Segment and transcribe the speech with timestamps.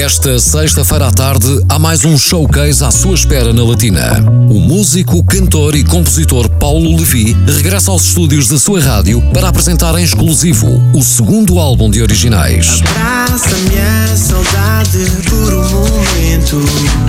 [0.00, 4.24] Esta sexta-feira à tarde há mais um showcase à sua espera na Latina.
[4.48, 9.94] O músico, cantor e compositor Paulo Levi regressa aos estúdios da sua rádio para apresentar
[9.98, 12.80] em exclusivo o segundo álbum de originais.
[12.96, 16.62] Abraça minha saudade por um momento.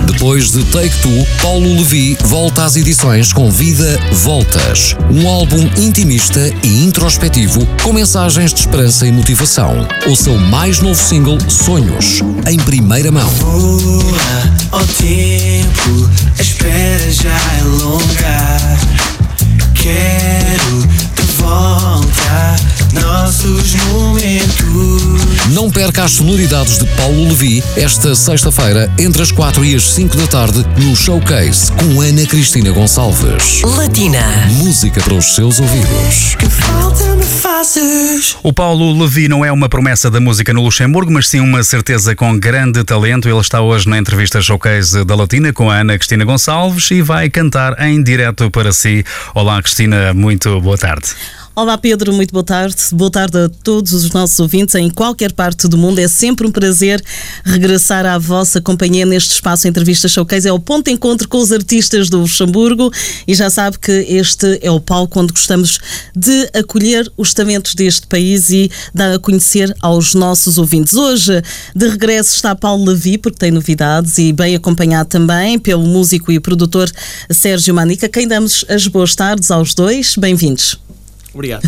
[0.06, 6.52] Depois de Take Two, Paulo Levi volta às edições com Vida Voltas, um álbum intimista
[6.62, 9.88] e introspectivo com mensagens de esperança e motivação.
[10.06, 13.28] Ouça o mais novo single Sonhos, em primeira mão.
[13.28, 14.02] Voa
[14.72, 18.78] ao tempo, a espera já é longa.
[19.74, 22.56] Quero volta
[22.92, 25.52] nossos momentos.
[25.52, 30.16] Não perca as sonoridades de Paulo Levi esta sexta-feira, entre as 4 e as 5
[30.16, 33.62] da tarde, no Showcase com Ana Cristina Gonçalves.
[33.62, 34.22] Latina.
[34.52, 36.36] Música para os seus ouvidos.
[36.38, 38.36] Que falta me fazes.
[38.42, 42.14] O Paulo Levi não é uma promessa da música no Luxemburgo, mas sim uma certeza
[42.14, 43.28] com grande talento.
[43.28, 47.30] Ele está hoje na entrevista Showcase da Latina com a Ana Cristina Gonçalves e vai
[47.30, 49.04] cantar em direto para si.
[49.34, 51.14] Olá, Cristina, muito boa tarde.
[51.54, 52.76] Olá Pedro, muito boa tarde.
[52.94, 55.98] Boa tarde a todos os nossos ouvintes em qualquer parte do mundo.
[55.98, 57.04] É sempre um prazer
[57.44, 60.48] regressar à vossa companhia neste espaço Entrevista Showcase.
[60.48, 62.90] É o ponto de encontro com os artistas do Luxemburgo
[63.28, 65.78] e já sabe que este é o palco onde gostamos
[66.16, 70.94] de acolher os talentos deste país e dar a conhecer aos nossos ouvintes.
[70.94, 71.42] Hoje,
[71.76, 76.40] de regresso, está Paulo Levi, porque tem novidades e bem acompanhado também pelo músico e
[76.40, 76.90] produtor
[77.30, 80.16] Sérgio Manica, quem damos as boas tardes aos dois.
[80.16, 80.78] Bem-vindos.
[81.32, 81.62] Obrigado.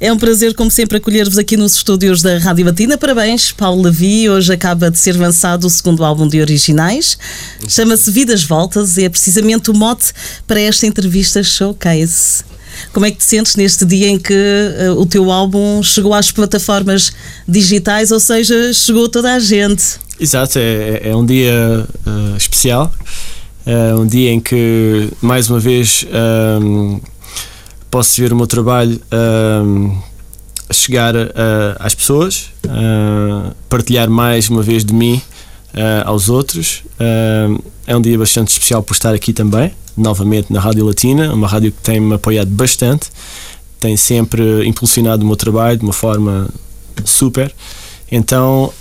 [0.00, 2.98] É um prazer, como sempre, acolher-vos aqui nos estúdios da Rádio Batina.
[2.98, 4.28] Parabéns, Paulo Levi.
[4.28, 7.16] Hoje acaba de ser lançado o segundo álbum de originais.
[7.68, 10.12] Chama-se Vidas Voltas e é precisamente o mote
[10.44, 12.42] para esta entrevista showcase.
[12.92, 16.32] Como é que te sentes neste dia em que uh, o teu álbum chegou às
[16.32, 17.12] plataformas
[17.46, 19.84] digitais, ou seja, chegou toda a gente?
[20.18, 22.92] Exato, é, é um dia uh, especial.
[23.64, 26.04] É um dia em que, mais uma vez,
[26.60, 27.00] um,
[27.92, 29.94] posso ver o meu trabalho um,
[30.72, 31.28] chegar uh,
[31.78, 35.20] às pessoas, uh, partilhar mais uma vez de mim
[35.74, 36.82] uh, aos outros.
[37.86, 41.70] é um dia bastante especial por estar aqui também, novamente na Rádio Latina, uma rádio
[41.70, 43.10] que tem-me apoiado bastante,
[43.78, 46.48] tem sempre impulsionado o meu trabalho de uma forma
[47.04, 47.54] super.
[48.10, 48.72] Então,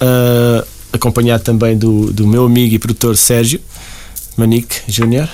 [0.93, 3.59] acompanhado também do, do meu amigo e produtor Sérgio
[4.37, 5.27] Manique Júnior.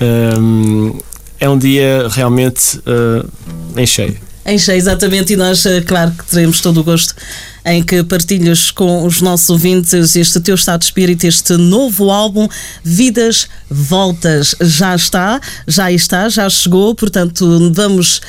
[0.00, 0.98] Um,
[1.42, 3.28] é um dia realmente uh,
[3.76, 4.16] em cheio.
[4.46, 7.16] Em cheio, exatamente, e nós, uh, claro que teremos todo o gosto
[7.64, 12.48] em que partilhas com os nossos ouvintes este teu estado de espírito, este novo álbum,
[12.84, 14.54] Vidas Voltas.
[14.60, 18.20] Já está, já está, já chegou, portanto, vamos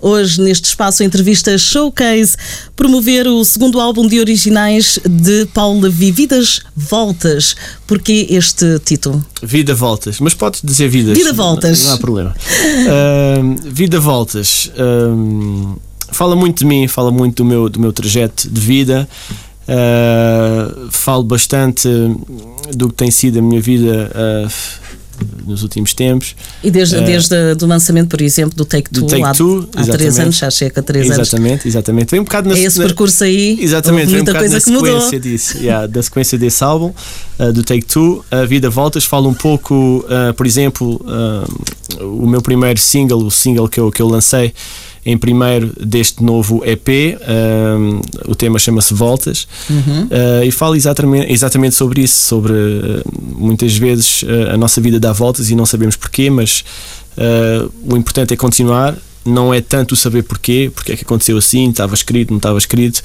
[0.00, 2.36] hoje neste espaço entrevista Showcase
[2.76, 7.56] promover o segundo álbum de originais de Paulo Levi, Vidas Voltas.
[7.86, 9.24] Porquê este título?
[9.42, 11.16] Vida Voltas, mas podes dizer Vidas.
[11.16, 11.80] Vida Voltas.
[11.80, 12.36] Não, não há problema.
[12.36, 14.70] uh, vida Voltas.
[14.74, 15.78] Uh,
[16.10, 19.08] fala muito de mim, fala muito do meu, do meu trajeto de vida.
[19.68, 21.88] Uh, falo bastante
[22.74, 24.10] do que tem sido a minha vida
[25.46, 26.34] nos últimos tempos.
[26.62, 29.68] E desde, uh, desde o lançamento, por exemplo, do Take Two, do take há, two,
[29.74, 31.28] há três anos, já chega a três exatamente, anos.
[31.28, 32.10] Exatamente, exatamente.
[32.10, 35.18] Vem um bocado na, é esse percurso aí, exatamente, muita um coisa que mudou.
[35.18, 36.92] Disso, yeah, da sequência desse álbum,
[37.38, 41.00] uh, do Take Two, A Vida Voltas, falo um pouco, uh, por exemplo,
[42.00, 44.52] o meu primeiro single, o single que eu, que eu lancei,
[45.04, 47.18] em primeiro deste novo EP.
[47.28, 48.00] Um,
[48.30, 50.04] o tema chama-se Voltas uhum.
[50.04, 52.16] uh, e fala exatamente, exatamente sobre isso.
[52.16, 53.02] Sobre uh,
[53.36, 56.64] muitas vezes uh, a nossa vida dá voltas e não sabemos porquê, mas
[57.84, 58.96] o importante é continuar.
[59.24, 63.02] Não é tanto saber porquê, porque é que aconteceu assim, estava escrito, não estava escrito.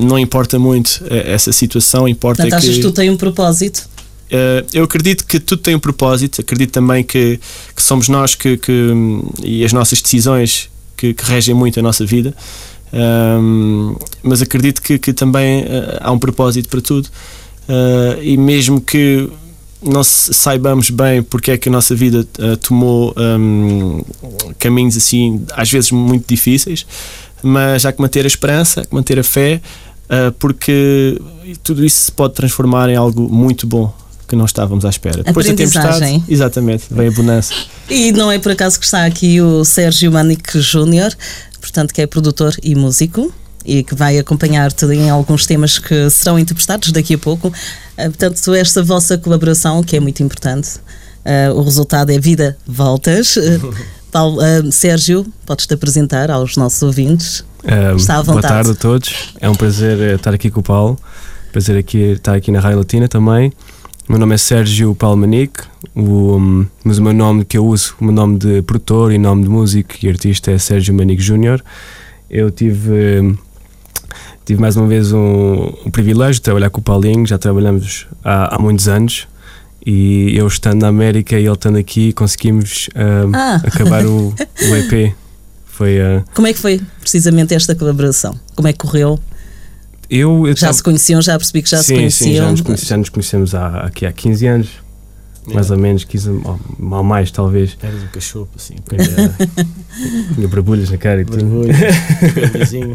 [0.00, 3.88] não importa muito essa situação, importa Portanto, é achas que tu tem um propósito?
[4.28, 7.40] Uh, eu acredito que tudo tem um propósito, acredito também que,
[7.74, 8.92] que somos nós que, que,
[9.42, 12.34] e as nossas decisões que, que regem muito a nossa vida,
[12.92, 17.08] um, mas acredito que, que também uh, há um propósito para tudo.
[17.68, 19.30] Uh, e mesmo que
[19.82, 22.26] não saibamos bem porque é que a nossa vida
[22.60, 24.02] tomou um,
[24.58, 26.84] caminhos assim, às vezes muito difíceis,
[27.42, 29.60] mas há que manter a esperança, há que manter a fé,
[30.40, 31.16] porque
[31.62, 33.94] tudo isso se pode transformar em algo muito bom
[34.28, 35.22] que não estávamos à espera.
[35.22, 37.54] Depois da tempestade, exatamente, vem a bonança.
[37.88, 41.12] E não é por acaso que está aqui o Sérgio Manique Júnior,
[41.60, 43.32] portanto, que é produtor e músico
[43.64, 47.52] e que vai acompanhar-te em alguns temas que serão interpretados daqui a pouco.
[47.96, 50.78] Ah, portanto, esta vossa colaboração, que é muito importante,
[51.28, 53.36] Uh, o resultado é Vida Voltas.
[53.36, 53.74] Uh,
[54.10, 57.44] Paulo, uh, Sérgio, podes-te apresentar aos nossos ouvintes.
[57.62, 58.40] Um, Está à vontade.
[58.40, 59.34] Boa tarde a todos.
[59.38, 60.98] É um prazer eh, estar aqui com o Paulo.
[61.52, 63.52] Prazer aqui estar aqui na Rádio Latina também.
[64.08, 65.64] O meu nome é Sérgio Paulo Manique,
[65.94, 69.18] o, um, mas o meu nome que eu uso, o meu nome de produtor e
[69.18, 71.62] nome de músico e artista é Sérgio Manique Júnior.
[72.30, 73.36] Eu tive, um,
[74.46, 78.56] tive mais uma vez um, um, privilégio de trabalhar com o Paulinho, já trabalhamos há,
[78.56, 79.28] há muitos anos
[79.84, 83.60] e eu estando na América e ele estando aqui conseguimos um, Ah.
[83.62, 84.28] acabar o,
[84.70, 85.14] o EP.
[85.66, 88.34] Foi, uh, Como é que foi precisamente esta colaboração?
[88.56, 89.20] Como é que correu?
[90.10, 92.30] Eu, eu Já tava- se conheciam, já percebi que já se sim, conheciam.
[92.30, 94.68] Sim, já nos, conhece- já nos conhecemos há, aqui há 15 anos,
[95.52, 97.76] mais ou menos, 15, ou mal mais talvez.
[97.82, 98.74] Eras um cachorro, assim,
[100.34, 101.44] Tinha barbulhas na cara e tudo.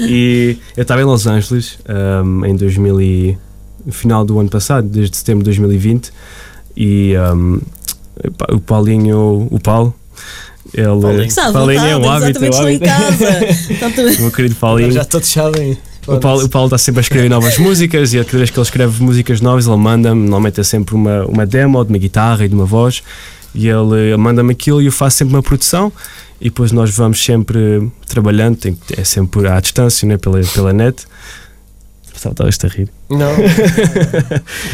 [0.00, 1.78] E eu estava em Los Angeles
[2.24, 3.38] um, em 2000 e,
[3.84, 6.12] no final do ano passado, desde setembro de 2020,
[6.76, 7.60] e um,
[8.52, 9.94] o Paulinho, o Paulo,
[10.74, 10.86] ele.
[10.86, 11.34] Paulinho.
[11.52, 12.86] Paulinho é um hábito, é um estou em hábito.
[12.86, 13.46] casa.
[13.78, 14.92] Portanto, O meu querido Paulinho.
[14.92, 15.76] já todos sabem.
[16.06, 18.64] O Paulo, o Paulo está sempre a escrever novas músicas e cada vez que ele
[18.64, 22.48] escreve músicas novas, ele manda-me, normalmente é sempre uma, uma demo de uma guitarra e
[22.48, 23.02] de uma voz,
[23.54, 25.92] e ele eh, manda-me aquilo e eu faço sempre uma produção
[26.40, 31.04] e depois nós vamos sempre trabalhando, tem, é sempre à distância, né, pela, pela net.
[32.14, 32.88] Estavas a rir.
[33.10, 33.30] Não,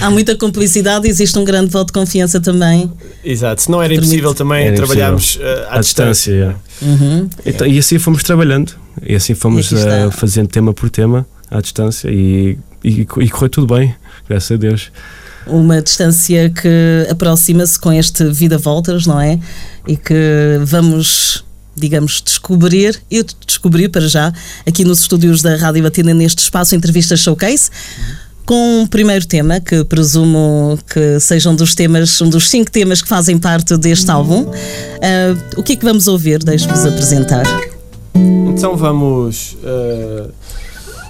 [0.01, 2.91] há muita complicidade, existe um grande voto de confiança também.
[3.25, 3.63] exato.
[3.63, 6.57] Se não era impossível também Era trabalharmos eh, à, À distância, yeah.
[6.81, 7.29] Uhum.
[7.45, 11.61] Então, e assim fomos trabalhando, e assim fomos E eh, fazendo tema por tema à
[11.61, 13.95] distância e, e, e correu tudo bem,
[14.29, 14.91] graças a Deus.
[15.47, 19.39] Uma distância que aproxima-se com este Vida Voltas, não é?
[19.87, 20.15] E que
[20.65, 21.45] vamos,
[21.77, 24.33] digamos, descobrir, eu descobri para já,
[24.67, 27.71] aqui nos estúdios da Rádio Latina, neste espaço Entrevista Showcase.
[28.45, 33.01] Com um primeiro tema, que presumo que seja um dos temas, um dos cinco temas
[33.01, 34.51] que fazem parte deste álbum.
[35.01, 36.43] Ah, o que é que vamos ouvir?
[36.43, 37.45] Deixe-vos apresentar.
[38.15, 39.57] Então vamos.
[39.65, 40.29] eh,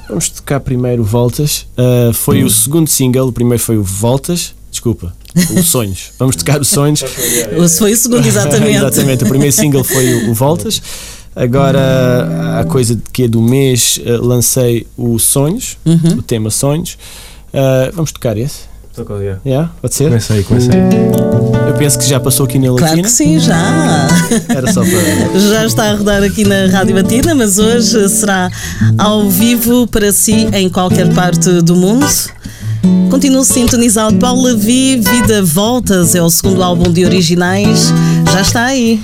[0.08, 1.66] vamos tocar primeiro Voltas.
[1.76, 4.54] Eh, foi o segundo single, o primeiro foi o Voltas.
[4.70, 5.14] Desculpa,
[5.56, 6.12] o Sonhos.
[6.18, 7.02] Vamos tocar o Sonhos.
[7.02, 8.76] Esse foi o segundo, exatamente.
[8.76, 10.80] Exatamente, o primeiro single foi o, Voltas.
[11.34, 16.18] Agora, a coisa de que é do mês, eh, lancei o Sonhos, Uhum.
[16.18, 16.98] o tema Sonhos.
[17.52, 18.71] Eh, vamos tocar esse?
[19.44, 20.04] Yeah, pode ser?
[20.04, 20.78] Começa aí, começa aí.
[21.66, 23.02] Eu penso que já passou aqui na Claro Latina.
[23.04, 23.56] que sim, já.
[24.50, 25.38] Era só para.
[25.40, 28.50] Já está a rodar aqui na Rádio Batina, mas hoje será
[28.98, 32.06] ao vivo para si em qualquer parte do mundo.
[33.10, 34.16] Continua sintonizado.
[34.16, 37.92] Paulo Levi, Vida Voltas, é o segundo álbum de originais.
[38.30, 39.00] Já está aí.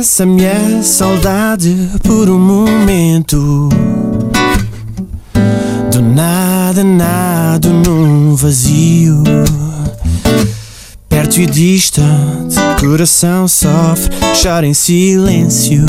[0.00, 3.68] Abraça-me a saudade por um momento.
[5.92, 9.22] Do nada, nada num vazio.
[11.06, 14.10] Perto e distante, coração sofre,
[14.42, 15.84] chora em silêncio.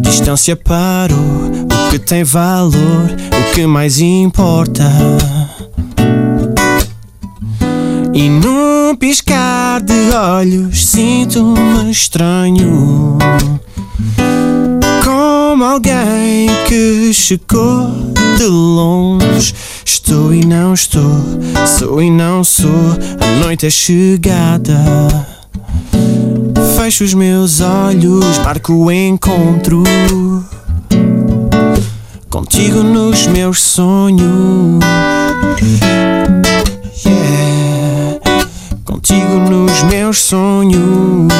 [0.00, 4.84] Distância para o que tem valor, o que mais importa.
[8.14, 13.18] E num piscar de olhos sinto-me estranho.
[15.02, 17.90] Como alguém que chegou
[18.38, 19.52] de longe.
[19.84, 21.02] Estou e não estou,
[21.66, 22.70] sou e não sou.
[23.20, 24.78] A noite é chegada.
[26.76, 29.82] Fecho os meus olhos, marco o encontro.
[32.30, 34.78] Contigo nos meus sonhos.
[39.06, 41.30] Contigo nos meus sonhos.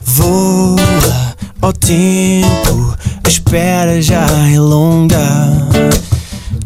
[0.00, 5.18] Voa ao tempo, a espera já é longa.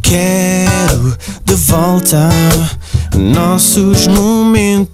[0.02, 2.28] Quero de volta
[3.16, 4.86] nossos momentos.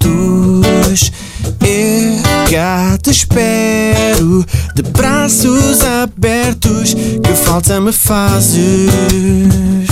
[1.61, 4.42] Eu cá te espero
[4.75, 6.94] de braços abertos.
[6.94, 9.89] Que falta me fazes?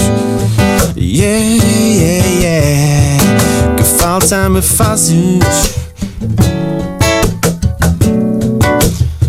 [1.00, 3.76] Yeah, yeah, yeah.
[3.76, 5.76] Que falta me fazes?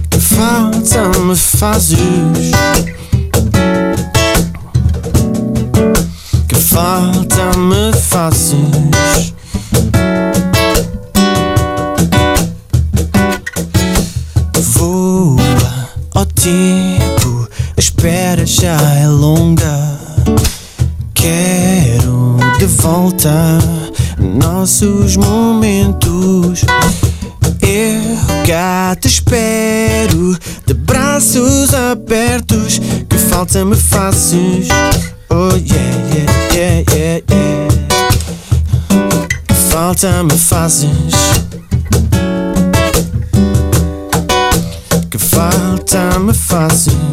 [0.10, 2.00] Que falta me fazes?
[6.48, 8.79] Que falta me fazes?
[24.80, 26.64] Nossos momentos.
[27.62, 34.70] Eu cá te espero, de braços abertos, que falta me fazes.
[35.30, 37.68] Oh yeah, yeah, yeah, yeah, yeah.
[39.48, 40.90] Que falta me fazes.
[45.12, 47.09] Que falta me fazes.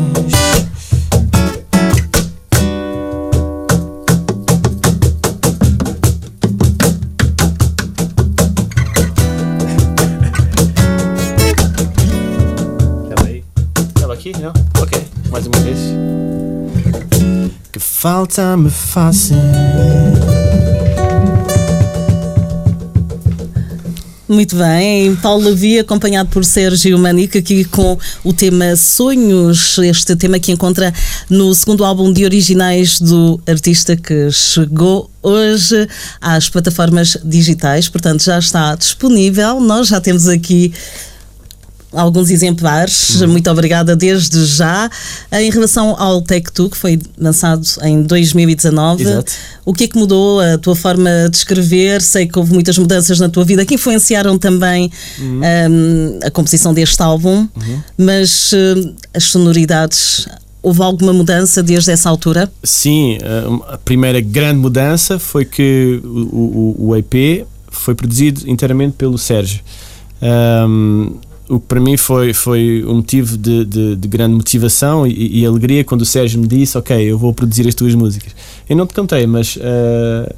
[17.77, 19.37] Que falta me fazes.
[24.27, 30.39] Muito bem, Paulo Levi, acompanhado por Sérgio Manique, aqui com o tema Sonhos, este tema
[30.39, 30.91] que encontra
[31.29, 35.87] no segundo álbum de originais do artista que chegou hoje
[36.19, 39.61] às plataformas digitais, portanto já está disponível.
[39.61, 40.73] Nós já temos aqui
[41.97, 43.21] alguns exemplares.
[43.23, 44.91] Muito obrigada desde já.
[45.33, 49.33] Em relação ao Tech 2, que foi lançado em 2019, Exato.
[49.65, 52.01] o que é que mudou a tua forma de escrever?
[52.03, 57.03] Sei que houve muitas mudanças na tua vida que influenciaram também hum, a composição deste
[57.03, 57.49] álbum,
[57.97, 60.29] mas hum, as sonoridades.
[60.63, 62.51] Houve alguma mudança desde essa altura?
[62.65, 63.19] Sim,
[63.69, 69.61] a- primeira grande mudança foi que o, o- o EP foi produzido inteiramente pelo Sérgio.
[70.21, 71.13] Ahm,
[71.49, 75.47] o que para mim foi, foi um motivo de, de- de grande motivação e, e
[75.47, 78.33] alegria quando o Sérgio me disse: Ok, eu vou produzir as tuas músicas.
[78.69, 80.33] Eu não te contei, mas ah,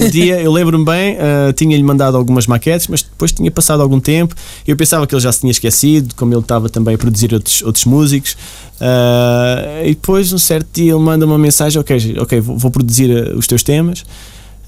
[0.00, 4.00] um dia eu lembro-me bem, ah, tinha-lhe mandado algumas maquetes, mas depois tinha passado algum
[4.00, 4.34] tempo
[4.66, 7.62] eu pensava que ele já se tinha esquecido, como ele estava também a produzir outros,
[7.62, 8.36] outros músicos.
[8.80, 13.10] Ah, e depois, um certo dia, ele manda uma mensagem: Ok, ok vou, vou produzir
[13.36, 14.04] os teus temas.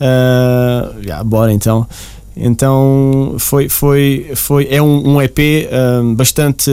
[0.00, 1.86] Ah, já, bora então.
[2.36, 5.38] Então foi, foi, foi é um, um EP
[5.70, 6.70] ah, bastante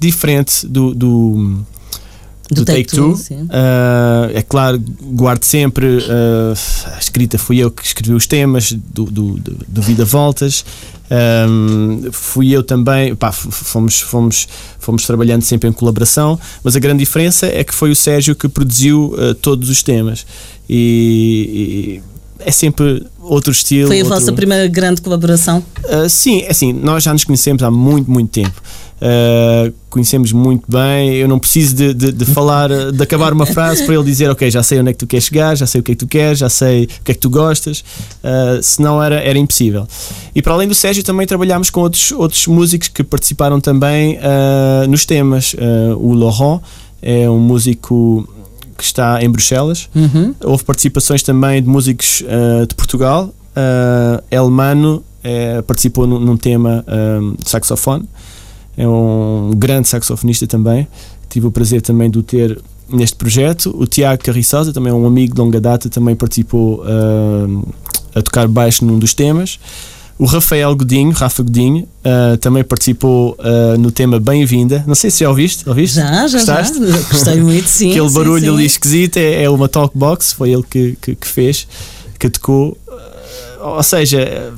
[0.00, 1.64] diferente do, do,
[2.50, 3.16] do Take Two.
[3.16, 3.42] sim.
[3.42, 6.54] Uh, é claro, guardo sempre uh,
[6.94, 10.64] a escrita, fui eu que escrevi os temas do, do, do, do Vida Voltas.
[11.10, 14.46] Um, fui eu também, pá, fomos, fomos,
[14.78, 18.46] fomos trabalhando sempre em colaboração, mas a grande diferença é que foi o Sérgio que
[18.46, 20.26] produziu uh, todos os temas
[20.68, 23.88] e, e é sempre outro estilo.
[23.88, 25.62] Foi a outro- vossa primeira grande colaboração?
[25.84, 28.60] Uh, sim, é assim, nós já nos conhecemos há muito, muito tempo.
[29.00, 31.14] Uh, conhecemos muito bem.
[31.14, 34.50] Eu não preciso de, de, de falar, de acabar uma frase para ele dizer: Ok,
[34.50, 36.08] já sei onde é que tu queres chegar, já sei o que é que tu
[36.08, 37.80] queres, já sei o que é que tu gostas.
[38.24, 39.86] Uh, senão era, era impossível.
[40.34, 44.88] E para além do Sérgio, também trabalhámos com outros, outros músicos que participaram também uh,
[44.88, 45.54] nos temas.
[45.98, 46.60] O Laurent
[47.00, 48.28] é um músico
[48.78, 49.90] que está em Bruxelas.
[49.94, 50.34] Uhum.
[50.42, 53.34] Houve participações também de músicos uh, de Portugal.
[53.50, 58.08] Uh, Elmano eh, participou num, num tema um, de saxofone.
[58.76, 60.86] É um grande saxofonista também.
[61.28, 63.74] Tive o prazer também de o ter neste projeto.
[63.76, 66.84] O Tiago Carriçosa, também é um amigo de longa data, também participou
[68.14, 69.58] a tocar baixo num dos temas.
[70.18, 74.82] O Rafael Godinho, Rafa Godinho, uh, também participou uh, no tema Bem-vinda.
[74.84, 75.68] Não sei se já ouviste.
[75.68, 75.94] ouviste?
[75.96, 76.78] Já, já, Gostaste?
[76.84, 76.98] já.
[77.08, 77.90] Gostei muito, sim.
[77.92, 78.48] Aquele sim, barulho sim.
[78.52, 81.68] ali esquisito é, é uma talkbox, foi ele que, que, que fez,
[82.18, 82.76] que tocou.
[82.88, 84.52] Uh, Ou seja,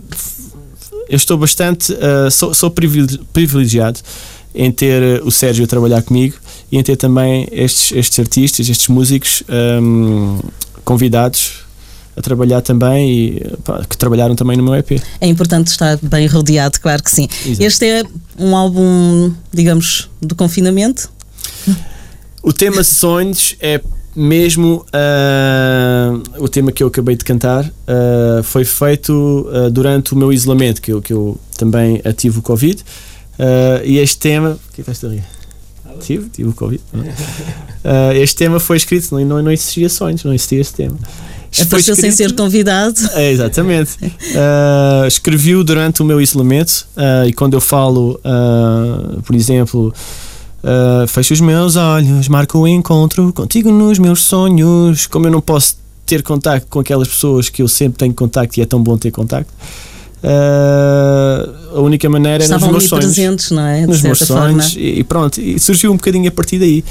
[1.10, 1.94] eu estou bastante.
[2.30, 4.00] sou, sou privile- privilegiado
[4.54, 6.36] em ter o Sérgio a trabalhar comigo
[6.72, 9.42] e em ter também estes, estes artistas, estes músicos
[9.82, 10.38] um,
[10.84, 11.68] convidados
[12.20, 15.02] a trabalhar também e pá, que trabalharam também no meu EP.
[15.20, 17.28] É importante estar bem rodeado, claro que sim.
[17.44, 17.62] Exato.
[17.62, 18.02] Este é
[18.38, 21.10] um álbum, digamos, do confinamento.
[22.42, 23.80] O tema Sonhos é
[24.14, 27.70] mesmo ah, o tema que eu acabei de cantar.
[27.86, 32.42] ah, foi feito ah, durante o meu isolamento, que eu, que eu também tive o
[32.42, 32.82] Covid.
[33.84, 34.50] E este tema.
[34.50, 35.24] O que é que estás a rir?
[36.00, 36.82] Tive, tive o Covid.
[38.14, 40.98] Este tema foi escrito, não, não, não existia sonhos, não existia este tema.
[41.58, 42.94] Apareceu sem escrito- ser convidado.
[43.14, 43.92] é, exatamente.
[44.02, 49.92] Uh, escrevi-o durante o meu isolamento uh, e quando eu falo, uh, por exemplo,
[50.62, 55.40] uh, fecho os meus olhos, marco o encontro contigo nos meus sonhos, como eu não
[55.40, 55.76] posso
[56.06, 59.10] ter contacto com aquelas pessoas que eu sempre tenho contacto e é tão bom ter
[59.10, 59.52] contacto,
[60.22, 63.80] uh, a única maneira era nos Estavam meus sonhos presentes, não é?
[63.82, 64.42] De nos meus forma.
[64.62, 66.84] sonhos e, e pronto, e surgiu um bocadinho a partir daí.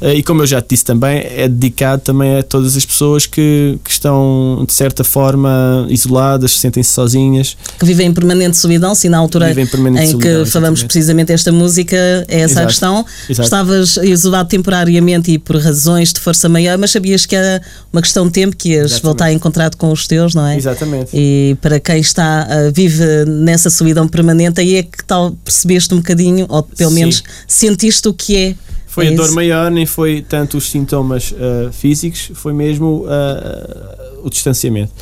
[0.00, 3.26] Uh, e como eu já te disse também, é dedicado também a todas as pessoas
[3.26, 7.56] que, que estão de certa forma isoladas, sentem-se sozinhas.
[7.78, 11.96] Que vivem em permanente solidão, se na altura em solidão, que falamos precisamente esta música,
[12.28, 12.60] é essa Exato.
[12.60, 13.06] a questão.
[13.28, 13.46] Exato.
[13.46, 18.26] Estavas isolado temporariamente e por razões de força maior, mas sabias que era uma questão
[18.26, 19.02] de tempo que ias Exatamente.
[19.02, 20.56] voltar a encontrar com os teus, não é?
[20.56, 21.10] Exatamente.
[21.14, 25.98] E para quem está, uh, vive nessa solidão permanente, aí é que tal percebeste um
[25.98, 27.22] bocadinho, ou pelo menos Sim.
[27.68, 28.54] sentiste o que é
[28.90, 34.26] foi é a dor maior, nem foi tanto os sintomas uh, físicos, foi mesmo uh,
[34.26, 34.92] o distanciamento.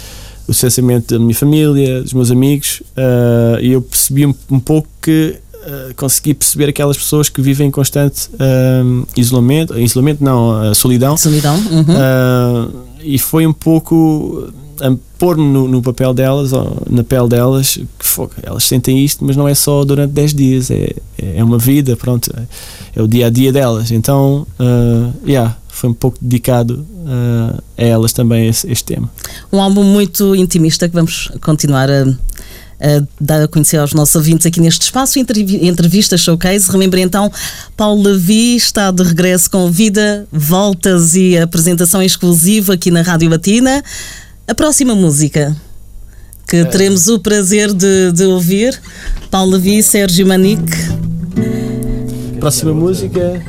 [0.46, 4.88] O distanciamento da minha família, dos meus amigos, uh, e eu percebi um, um pouco
[5.00, 5.36] que
[5.96, 8.30] consegui perceber aquelas pessoas que vivem em constante
[9.14, 11.14] isolamento, isolamento não, solidão.
[11.14, 11.56] Solidão.
[11.56, 12.70] Uhum.
[13.02, 16.52] e foi um pouco a pôr-me no, no, papel delas,
[16.88, 17.86] na pele delas, que
[18.42, 22.30] elas sentem isto, mas não é só durante 10 dias, é, é uma vida, pronto,
[22.36, 22.42] é,
[22.98, 23.90] é o dia a dia delas.
[23.90, 29.10] Então, uh, yeah, foi um pouco dedicado uh, a elas também este, este, tema.
[29.52, 32.02] Um álbum muito intimista que vamos continuar a.
[32.02, 36.70] a dar a conhecer aos nossos ouvintes aqui neste espaço, entrevista showcase.
[36.70, 37.30] Remembre então,
[37.76, 43.82] Paulo Levi está de regresso com vida, voltas e apresentação exclusiva aqui na Rádio Latina.
[44.48, 45.54] A próxima música
[46.48, 46.64] que é.
[46.64, 48.80] teremos o prazer de, de ouvir,
[49.30, 50.72] Paulo Levi, Sérgio Manique.
[52.40, 53.42] Próxima música.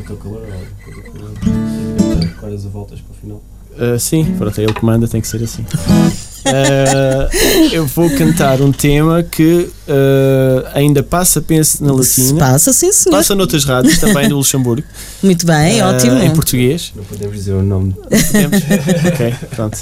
[2.69, 3.41] voltas para o final?
[3.71, 5.61] Uh, sim, pronto, é ele que manda, tem que ser assim.
[5.61, 7.29] Uh,
[7.71, 12.39] eu vou cantar um tema que uh, ainda passa, penso, na latina.
[12.39, 13.15] Passa, sim, senhor.
[13.15, 14.85] Passa noutras rádios também do Luxemburgo.
[15.23, 16.19] Muito bem, ótimo.
[16.19, 16.91] Em português.
[16.93, 17.93] Não podemos dizer o nome.
[17.93, 18.57] Podemos?
[19.13, 19.77] ok, pronto.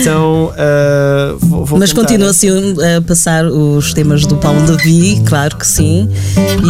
[0.00, 2.48] Então, uh, vou, vou Mas continua assim
[2.96, 6.08] a passar os temas do Paulo Davi, claro que sim.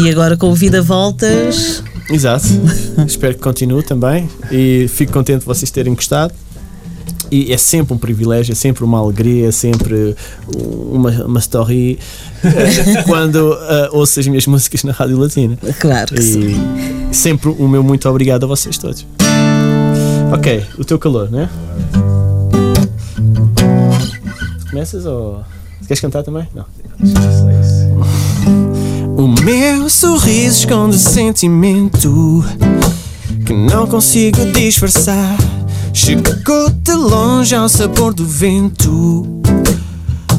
[0.02, 1.82] E agora com Vida Voltas.
[2.10, 2.46] Exato.
[3.06, 4.28] Espero que continue também.
[4.50, 6.32] E fico contente de vocês terem gostado.
[7.30, 10.14] E é sempre um privilégio, é sempre uma alegria, é sempre
[10.56, 11.98] uma, uma story
[12.44, 15.58] uh, quando uh, ouço as minhas músicas na Rádio Latina.
[15.80, 16.56] Claro que e sim.
[17.10, 19.04] Sempre o meu muito obrigado a vocês todos.
[20.32, 21.48] Ok, o teu calor, né?
[24.76, 25.42] Começas ou.
[25.88, 26.46] Queres cantar também?
[26.54, 26.66] Não.
[29.16, 32.44] O meu sorriso esconde sentimento
[33.46, 35.34] que não consigo disfarçar.
[35.94, 39.26] Chegou de longe ao sabor do vento,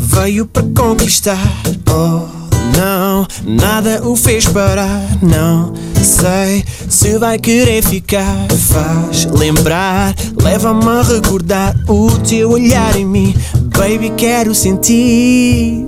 [0.02, 1.42] veio para conquistar.
[1.90, 2.47] Oh
[2.78, 5.02] não, nada o fez parar.
[5.24, 8.48] Não sei se vai querer ficar.
[8.70, 13.36] Faz lembrar, leva-me a recordar o teu olhar em mim.
[13.76, 15.88] Baby, quero sentir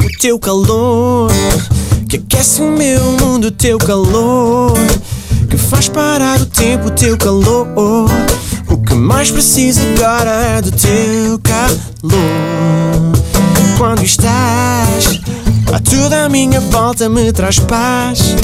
[0.00, 1.30] o teu calor
[2.08, 3.48] que aquece o meu mundo.
[3.48, 4.74] O teu calor
[5.50, 6.86] que faz parar o tempo.
[6.86, 7.66] O teu calor,
[8.68, 11.82] o que mais preciso agora é do teu calor.
[13.76, 15.20] Quando estás
[15.72, 18.36] a tudo à minha volta me traz paz.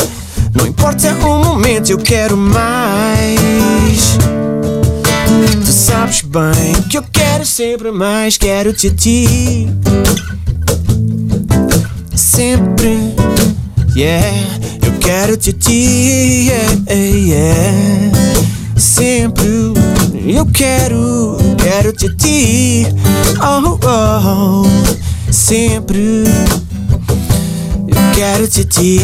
[0.55, 4.17] Não importa o momento, eu quero mais.
[5.65, 9.69] Tu sabes bem que eu quero sempre mais, quero-te a ti.
[12.15, 13.15] Sempre,
[13.95, 14.27] yeah.
[14.85, 18.11] Eu quero-te a ti, yeah, yeah.
[18.77, 19.47] Sempre,
[20.27, 22.87] eu quero, quero-te a ti.
[23.41, 24.63] Oh, oh,
[25.31, 26.25] sempre
[28.19, 28.99] quero te ti.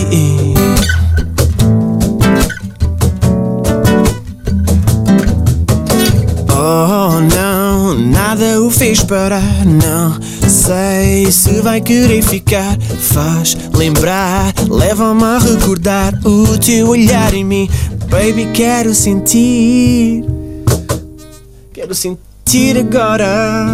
[6.50, 12.76] Oh não, nada o fez parar, não sei se vai querer ficar.
[12.80, 17.70] Faz lembrar, leva-me a recordar o teu olhar em mim.
[18.08, 20.24] Baby, quero sentir,
[21.72, 23.68] quero sentir agora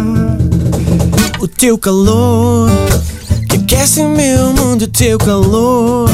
[1.39, 2.69] o teu calor
[3.73, 6.09] Aquece meu mundo, teu calor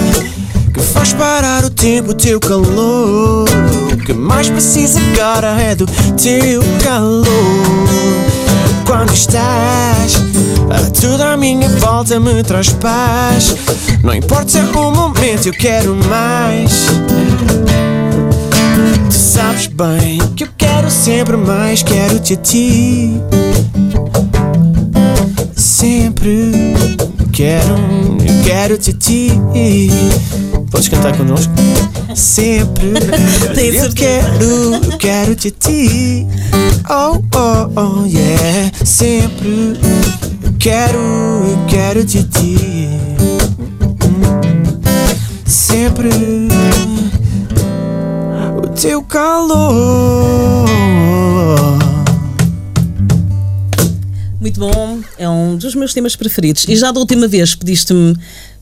[0.72, 3.50] Que faz parar o tempo, teu calor.
[3.92, 7.26] O que mais preciso agora é do teu calor.
[8.86, 10.22] Quando estás
[11.02, 13.56] tudo à minha volta me traz paz.
[14.04, 16.86] Não importa o momento, eu quero mais.
[19.10, 23.20] Tu sabes bem que eu quero sempre mais Quero-te a ti
[25.88, 26.52] Sempre
[27.32, 27.78] quero,
[28.20, 29.32] eu quero te ti.
[30.70, 31.54] Podes cantar connosco?
[32.14, 32.92] Sempre.
[33.74, 34.44] eu quero,
[34.84, 36.28] eu quero te ti.
[36.90, 38.70] Oh, oh, oh, yeah.
[38.84, 39.80] Sempre.
[40.44, 42.90] Eu quero, eu quero te ti.
[45.46, 46.10] Sempre.
[48.62, 50.68] O teu calor.
[54.48, 56.66] Muito bom, é um dos meus temas preferidos.
[56.70, 58.16] E já da última vez pediste-me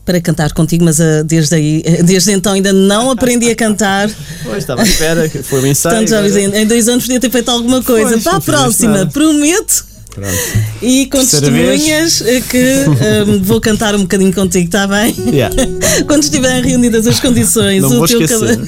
[0.04, 4.10] para cantar contigo, mas uh, desde, aí, desde então ainda não aprendi a cantar.
[4.42, 5.94] Pois, estava à espera, foi um ensaio.
[5.94, 8.10] Portanto, já avisei, em dois anos podia ter feito alguma coisa.
[8.10, 9.86] Pois, para a próxima, prometo.
[10.16, 10.32] Pronto.
[10.80, 12.84] E com Terceira testemunhas eh, que
[13.28, 15.14] um, vou cantar um bocadinho contigo, está bem?
[15.28, 15.54] Yeah.
[16.08, 18.58] Quando estiverem reunidas as condições, Não o teu esquecer.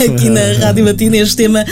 [0.10, 1.64] aqui na Rádio Matina, este tema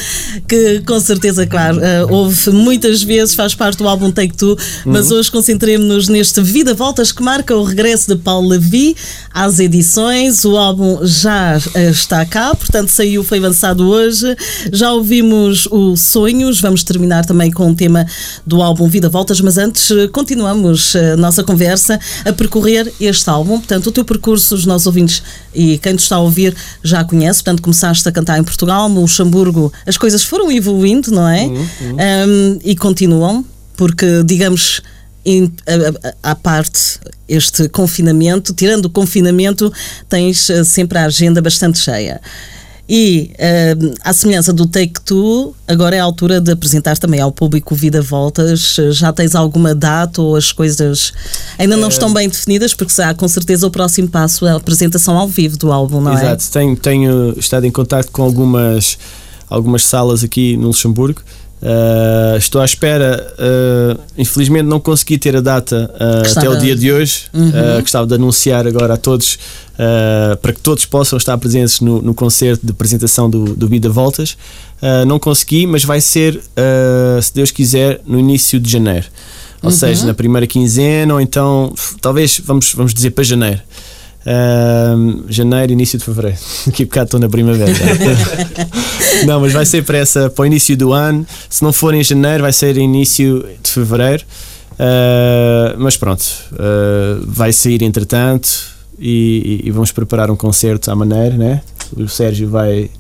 [0.47, 5.11] que com certeza, claro, eh, houve muitas vezes, faz parte do álbum Take Two, mas
[5.11, 5.19] Uhum.
[5.19, 8.95] hoje concentremos-nos neste Vida Voltas que marca o regresso de Paulo Levi
[9.33, 10.45] às edições.
[10.45, 14.37] O álbum já eh, está cá, portanto saiu, foi lançado hoje.
[14.71, 18.07] Já ouvimos o Sonhos, vamos terminar também com o tema
[18.47, 23.59] do álbum Vida Voltas, mas antes eh, continuamos a nossa conversa a percorrer este álbum.
[23.59, 25.23] Portanto, o teu percurso, os nossos ouvintes
[25.55, 27.41] e quem te está a ouvir já conhece.
[27.41, 31.47] Portanto, começaste a cantar em Portugal, no Luxemburgo, as coisas foram evoluindo, não é?
[31.47, 33.45] Um, e continuam,
[33.77, 34.83] porque, digamos,
[36.21, 36.99] à parte
[37.29, 39.73] este confinamento, tirando o confinamento,
[40.09, 42.21] tens eh, sempre a agenda bastante cheia.
[42.89, 47.33] E, eh, à semelhança do Take Two, agora é a altura de apresentar também ao
[47.33, 48.77] público Vida Voltas.
[48.79, 51.13] Eh, Já tens alguma data ou as coisas
[51.59, 52.75] ainda não estão bem definidas?
[52.75, 56.13] Porque será com certeza o próximo passo é a apresentação ao vivo do álbum, não
[56.13, 56.15] é?
[56.15, 58.99] Exato, tenho, tenho estado em contato com algumas,
[59.49, 61.23] algumas salas aqui no Luxemburgo.
[61.63, 66.77] Uh, estou à espera, uh, infelizmente não consegui ter a data uh, até o dia
[66.77, 67.23] de hoje.
[67.33, 67.49] Uhum.
[67.49, 69.39] Uh, gostava de anunciar agora a todos
[70.41, 74.37] para que todos possam estar presentes no, no concerto de apresentação do, do Vida Voltas.
[75.05, 76.41] Não consegui, mas vai ser,
[77.21, 79.07] se Deus quiser, no início de janeiro.
[79.61, 83.61] Ou seja, na primeira quinzena, ou então, talvez, vamos, vamos dizer para janeiro.
[85.29, 86.39] Janeiro, início de fevereiro.
[86.67, 87.73] Daqui a bocado estou na primavera.
[89.27, 91.27] não, mas vai ser para, essa, para o início do ano.
[91.49, 94.25] Se não for em janeiro, vai ser início de fevereiro.
[94.79, 96.25] Ah, mas pronto,
[96.59, 98.49] ah, vai sair entretanto
[98.99, 101.63] e, e vamos preparar um concerto à maneira, né?
[101.97, 102.91] O Sérgio vai,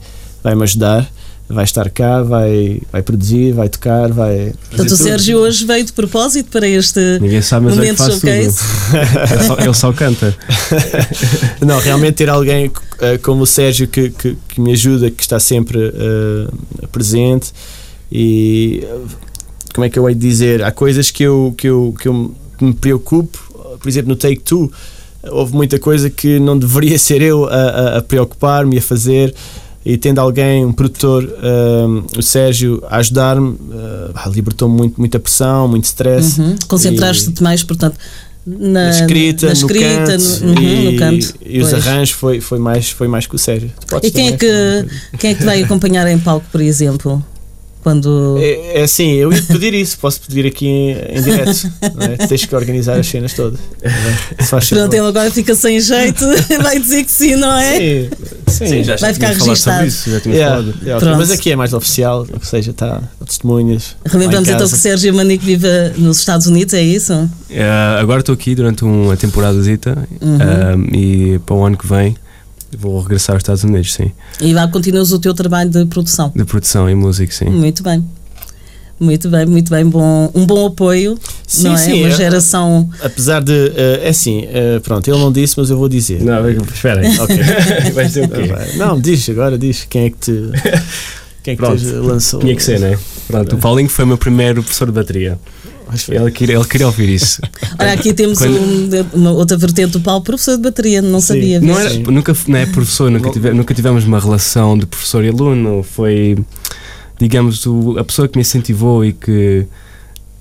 [0.42, 1.08] vai me ajudar.
[1.46, 4.54] Vai estar cá, vai, vai produzir, vai tocar, vai.
[4.70, 7.98] Portanto, o Sérgio hoje veio de propósito para este Ninguém sabe, mas é que momento
[7.98, 8.12] tudo.
[8.20, 8.58] showcase.
[9.34, 10.34] Ele só, ele só canta.
[11.60, 15.38] Não, realmente ter alguém eh, como o Sérgio que, que, que me ajuda, que está
[15.38, 16.48] sempre eh,
[16.90, 17.52] presente
[18.10, 18.98] e eh,
[19.74, 20.62] como é que eu hei de dizer?
[20.62, 23.38] Há coisas que eu, que eu, que eu me preocupo,
[23.80, 24.72] por exemplo, no Take Two,
[25.30, 29.34] houve muita coisa que não deveria ser eu a, a- a preocupar-me e a fazer.
[29.84, 35.68] E tendo alguém, um produtor, eh, o Sérgio, a ajudar-me, eh, libertou-me muito, muita pressão,
[35.68, 36.40] muito stress.
[36.40, 36.56] Uhum.
[36.66, 37.98] Concentraste-te mais, portanto,
[38.46, 41.34] na, na escrita, na escrita, no canto, no, uhum, e, no canto.
[41.44, 43.70] e os arranjos foi, foi, mais, foi mais que o Sérgio.
[44.02, 44.86] E quem é, que,
[45.18, 47.24] quem é que vai acompanhar em palco, por exemplo?
[47.84, 48.38] Quando.
[48.40, 51.70] É, é assim, eu ia pedir isso, posso pedir aqui em, em direto.
[51.94, 52.16] não é?
[52.26, 53.60] Tens que organizar as cenas todas.
[53.82, 53.90] é?
[54.70, 56.24] Pronto, ele agora fica sem jeito,
[56.62, 58.08] vai dizer que sim, não é?
[58.48, 58.84] Sim, sim.
[58.84, 59.58] já Vai ficar registado.
[59.58, 60.74] sobre isso, já Yeah, falado.
[60.82, 63.94] yeah, mas aqui é mais oficial, ou seja, está testemunhas.
[64.06, 64.76] Relembramos então que.
[64.78, 65.68] Sérgio Manique vive
[65.98, 67.28] nos Estados Unidos, é isso?
[67.50, 70.38] Eh, agora estou aqui durante uma temporadazita Uhum.
[70.40, 72.16] eh, e para o ano que vem
[72.76, 74.12] vou regressar aos Estados Unidos, sim.
[74.40, 76.32] E lá continuas o teu trabalho de produção.
[76.34, 77.46] De produção e música, sim.
[77.46, 78.04] Muito bem.
[78.98, 79.84] Muito bem, muito bem.
[79.84, 81.78] Bom, um bom apoio, Sim, não é?
[81.78, 82.88] sim, Uma é- geração.
[83.02, 83.52] Apesar de.
[83.74, 86.22] eh, é assim, eh, pronto, ele não disse, mas eu vou dizer.
[86.22, 87.18] Não, espera aí.
[87.18, 87.36] Ok.
[87.92, 88.76] Vai ser o quê?
[88.76, 89.84] Não, diz agora, diz.
[89.90, 90.32] Quem é que te.
[91.42, 92.40] Quem é que Pronto, te lançou?
[92.40, 92.96] Tinha que ser, né?
[93.26, 95.38] Pronto, o Paulinho foi o meu primeiro professor de bateria.
[96.08, 97.40] Ele queria, ele queria ouvir isso.
[97.78, 101.26] Olha, aqui temos Quando- um- uma outra vertente do Paulo, professor de bateria, não Sim.
[101.26, 101.60] sabia.
[101.60, 105.28] Não, era, nunca, não é professor, nunca, tive- nunca tivemos uma relação de professor e
[105.28, 105.82] aluno.
[105.82, 106.36] Foi,
[107.18, 109.66] digamos, o- a pessoa que me incentivou e que.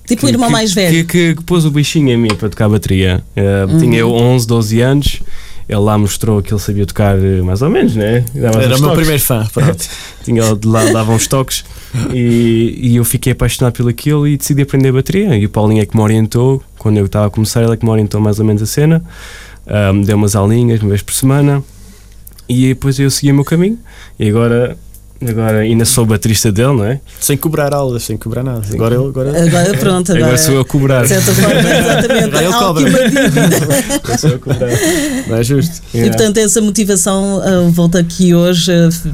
[0.06, 0.92] Tipo que, o irmão que- mais velho.
[0.92, 3.24] Que, que- que pôs o bichinho em mim para tocar bateria.
[3.34, 5.20] Eh, Tinha eu 11, 12 anos.
[5.68, 8.24] Ele lá mostrou que ele sabia tocar eh, mais ou menos, né?
[8.34, 9.84] Dava Era o meu primeiro fã, pronto.
[10.24, 11.64] Tinha lá, dava uns toques
[12.12, 15.36] e, e eu fiquei apaixonado pelo aquilo e decidi aprender bateria.
[15.36, 17.84] E o Paulinho é que me orientou, quando eu estava a começar, ele é que
[17.84, 19.02] me orientou mais ou menos a cena.
[19.94, 21.62] Me deu umas aulinhas uma vez por semana
[22.48, 23.78] e depois eu segui o meu caminho.
[24.18, 24.76] E agora,
[25.20, 27.00] agora ainda sou baterista dele, não é?
[27.20, 28.62] sem cobrar aulas, sem cobrar nada.
[28.72, 29.06] Agora eu.
[29.08, 30.24] Agora, Agora pronto, agora.
[30.26, 31.02] Agora sou eu a cobrar.
[31.02, 32.36] De certa forma, exatamente.
[32.36, 33.56] Agora uma dívida.
[34.02, 34.68] Agora sou eu a cobrar.
[35.28, 35.82] não é justo.
[35.92, 36.16] E Yeah.
[36.16, 39.08] portanto, essa motivação ah, volta aqui hoje, f-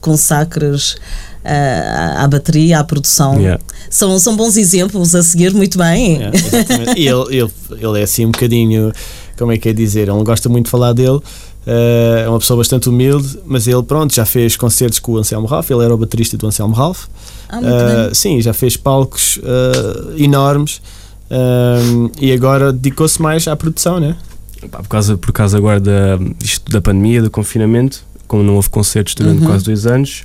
[0.00, 0.96] consacras
[1.44, 3.38] ah, à, bateria, à produção.
[3.38, 3.62] Yeah.
[3.90, 6.20] São, são bons exemplos a seguir, muito bem.
[6.32, 6.98] Exatamente.
[7.00, 8.92] e ele, ele, ele é assim um bocadinho
[9.38, 10.08] como é que é dizer?
[10.08, 11.20] Ele gosta muito de falar dele.
[11.68, 15.46] Uh, é uma pessoa bastante humilde, mas ele, pronto, já fez concertos com o Anselmo
[15.46, 15.70] Ralph.
[15.70, 17.04] Ele era o baterista do Anselmo Ralph.
[17.48, 18.14] Ah, muito bem.
[18.14, 20.80] sim, já fez palcos uh, enormes
[21.30, 24.16] uh, e agora dedicou-se mais à produção, né?
[24.70, 28.70] Pá, Por causa, por causa agora da, isto da pandemia, do confinamento, como não houve
[28.70, 29.46] concertos durante Uhum.
[29.48, 30.24] quase dois anos,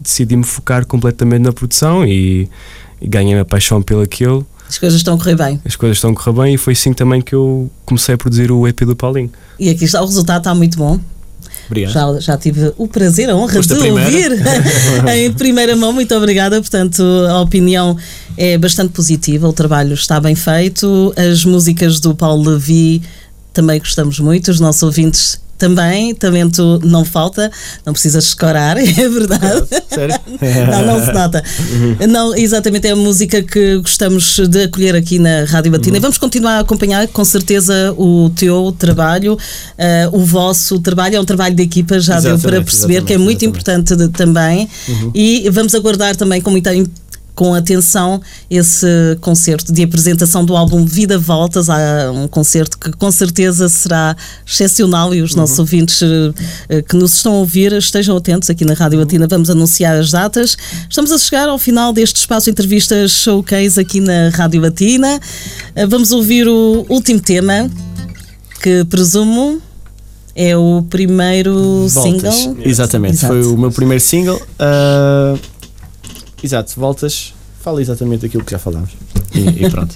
[0.00, 2.48] decidi-me focar completamente na produção e,
[3.00, 4.46] e ganhei a paixão pelo aquilo.
[4.68, 5.60] As coisas estão a correr bem.
[5.64, 8.52] As coisas estão a correr bem e foi assim também que eu comecei a produzir
[8.52, 9.30] o EP do Paulinho.
[9.58, 11.00] E aqui está, o resultado está muito bom.
[11.66, 11.92] Obrigado.
[11.92, 14.32] Já, já tive o prazer, a honra Foste de a ouvir
[15.16, 15.92] em primeira mão.
[15.92, 16.60] Muito obrigada.
[16.60, 17.96] Portanto, a opinião
[18.36, 19.48] é bastante positiva.
[19.48, 21.12] O trabalho está bem feito.
[21.16, 23.02] As músicas do Paulo Levi
[23.52, 24.50] também gostamos muito.
[24.50, 26.14] Os nossos ouvintes também.
[26.14, 27.50] Talento não falta.
[27.84, 29.64] Não precisas escorar, é verdade.
[29.88, 30.14] Sério?
[30.70, 31.42] Não, não se nota.
[32.08, 35.96] Não, exatamente, é a música que gostamos de acolher aqui na Rádio Batina.
[35.96, 39.36] E Vamos continuar a acompanhar, com certeza, o teu trabalho,
[39.76, 41.16] eh, o vosso trabalho.
[41.16, 43.92] É um trabalho de equipa, já deu para Exatamente, perceber, que é exatamente, muito exatamente.
[43.92, 44.68] importante de- também.
[45.14, 46.70] E vamos aguardar também com muita
[47.38, 48.20] com atenção
[48.50, 51.70] esse concerto de apresentação do álbum Vida Voltas.
[51.70, 56.32] Há um concerto que com certeza será excepcional e os nossos ouvintes eh,
[56.68, 59.28] eh, que nos estão a ouvir estejam atentos aqui na Rádio Latina.
[59.28, 60.58] Vamos anunciar as datas.
[60.90, 65.20] Estamos a chegar ao final deste espaço entrevistas showcase aqui na Rádio Latina.
[65.76, 67.70] Eh, Vamos ouvir o último tema
[68.60, 69.62] que presumo
[70.34, 72.34] é o primeiro Voltas.
[72.34, 72.56] single.
[72.64, 73.32] Exatamente, Exato.
[73.32, 74.42] foi o meu primeiro single.
[74.58, 75.36] Ah,
[76.42, 78.90] exato, voltas, fala exatamente aquilo que já falámos.
[79.34, 79.94] E, e pronto.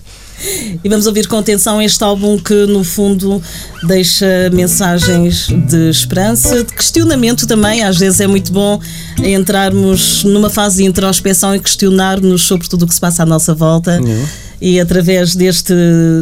[0.83, 3.41] E vamos ouvir com atenção este álbum que, no fundo,
[3.87, 7.85] deixa mensagens de esperança, de questionamento também.
[7.85, 8.81] Às vezes é muito bom
[9.23, 13.55] entrarmos numa fase de introspeção e questionar-nos sobre tudo o que se passa à nossa
[13.55, 14.01] volta.
[14.01, 14.27] Uhum.
[14.61, 15.75] E através deste,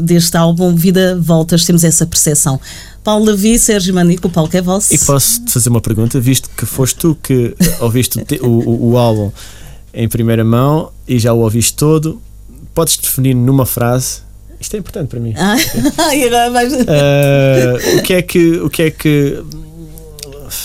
[0.03, 2.59] deste álbum, Vida Voltas, temos essa percepção.
[3.05, 4.95] Paulo Levi, Sérgio Manico, o palco é vosso.
[4.95, 8.47] E posso te fazer uma pergunta, visto que foste tu que ouviste o, te- o,
[8.49, 9.31] o- o álbum
[9.93, 12.21] em primeira mão e já o ouviste todo,
[12.75, 14.23] podes definir numa frase.
[14.61, 15.35] Isto é importante para mim.
[15.37, 15.57] Ah,
[16.15, 16.73] e agora vais...
[16.75, 19.43] Ah, o que é que o que é que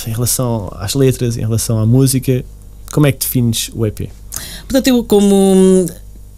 [0.07, 2.43] em relação às letras, em relação à música,
[2.91, 4.09] como é que defines o EP?
[4.61, 5.85] Portanto, eu como,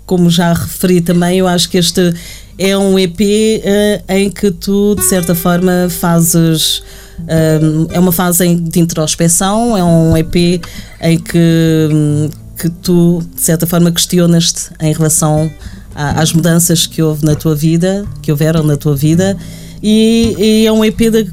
[0.05, 2.13] como já referi também, eu acho que este
[2.57, 6.83] é um EP eh, em que tu, de certa forma, fazes.
[7.27, 7.59] eh,
[7.91, 10.61] é uma fase de introspeção, é um EP
[11.01, 15.49] em que, hum, que tu, de certa forma, questionas-te em relação
[15.95, 19.37] a- às mudanças que houve na tua vida, que houveram na tua vida,
[19.81, 21.31] e, e é um EP de,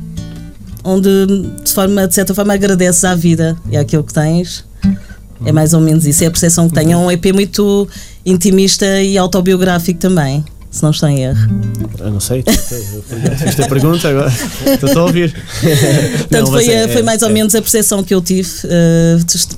[0.85, 1.09] onde,
[1.65, 4.65] de, forma, de certa forma, agradeces à vida e àquilo que tens.
[5.47, 6.93] É mais ou menos isso, é a percepção que tenho.
[6.93, 7.89] É um EP muito
[8.25, 11.49] intimista e autobiográfico também, se não estou em erro.
[12.01, 14.33] Eu não sei, fiz a pergunta agora.
[14.67, 15.33] Estou a ouvir.
[16.19, 18.49] Portanto, Não, foi, é- foi mais ou é- menos a percepção que eu tive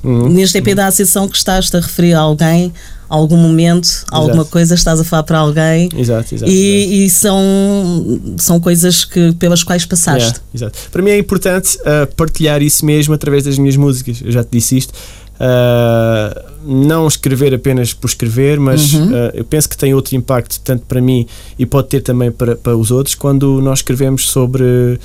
[0.04, 0.28] Uhum.
[0.28, 2.70] neste EP da Associação que estás a referir a alguém,
[3.08, 5.88] a algum momento, a alguma coisa, estás a falar para alguém.
[5.96, 6.34] Exato, exato.
[6.34, 6.50] exato.
[6.52, 10.22] E, e são, são coisas que, pelas quais passaste.
[10.28, 10.78] Yeah, exato.
[10.92, 14.20] Para mim é importante uh, partilhar isso mesmo através das minhas músicas.
[14.22, 14.92] Eu já te disse isto.
[15.36, 19.10] Uh, não escrever apenas por escrever, mas Uhum.
[19.10, 21.26] uh, eu penso que tem outro impacto, tanto para mim
[21.58, 24.98] e pode ter também para, para os outros, quando nós escrevemos sobre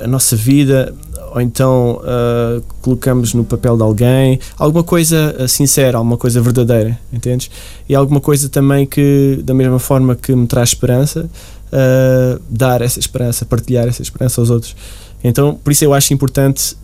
[0.00, 0.94] a nossa vida
[1.32, 7.50] ou então uh, colocamos no papel de alguém alguma coisa sincera, alguma coisa verdadeira, entendes?
[7.88, 11.28] E alguma coisa também que, da mesma forma que me traz esperança,
[11.72, 14.76] uh, dar essa esperança, partilhar essa esperança aos outros.
[15.22, 16.76] Então, por isso eu acho importante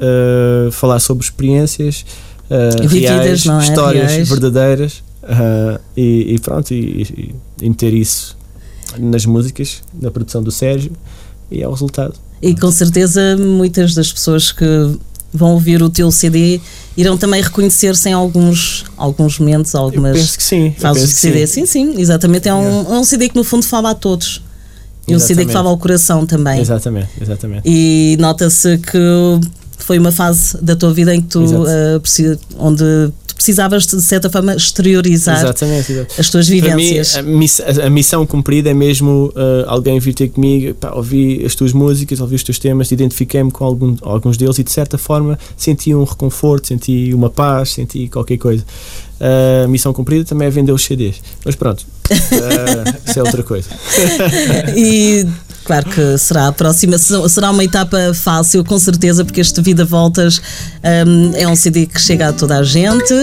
[0.72, 2.06] falar sobre experiências
[2.50, 3.68] uh, Vividas, reais, é?
[3.68, 4.28] histórias Reais.
[4.28, 8.36] verdadeiras uh, e, e pronto, e, e- meter isso
[8.98, 10.92] nas músicas, na produção do Sérgio
[11.50, 12.14] e é o resultado.
[12.42, 14.64] E com certeza muitas das pessoas que
[15.32, 16.60] vão ouvir o teu CD
[16.96, 20.66] irão também reconhecer-se em alguns, alguns momentos, Eu algumas penso que sim.
[20.68, 21.46] eu fases de que CD.
[21.46, 21.66] sim.
[21.66, 22.48] Sim, sim, exatamente.
[22.48, 24.42] É um, é um CD que no fundo fala a todos.
[25.06, 26.60] E um CD que fala ao coração também.
[26.60, 27.62] Exatamente, exatamente.
[27.64, 28.98] E nota-se que
[29.90, 31.42] foi uma fase da tua vida em que tu,
[32.00, 32.84] preci- onde
[33.26, 36.14] tu precisavas de certa forma exteriorizar Exatamente, exato.
[36.16, 37.16] as tuas Para mim, vivências.
[37.16, 41.44] a, miss- a- a missão cumprida é mesmo uh, alguém vir ter comigo, pá, ouvi
[41.44, 44.96] as tuas músicas, ouvi os teus temas, identifiquei-me com algum, alguns deles e de certa
[44.96, 48.62] forma senti um reconforto, senti uma paz, senti qualquer coisa.
[49.20, 51.16] Uh, a missão cumprida também é vender os CDs.
[51.44, 53.68] Mas pronto, uh, isso é outra coisa.
[54.76, 55.26] E
[55.70, 56.98] claro que será a próxima.
[56.98, 60.42] Será uma etapa fácil, com certeza, porque este Vida Voltas
[61.06, 63.14] um, é um CD que chega a toda a gente,